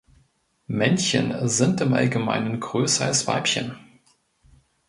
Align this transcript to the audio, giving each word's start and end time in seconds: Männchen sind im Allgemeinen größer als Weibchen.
Männchen 0.65 1.47
sind 1.47 1.79
im 1.79 1.93
Allgemeinen 1.93 2.59
größer 2.59 3.05
als 3.05 3.27
Weibchen. 3.27 3.77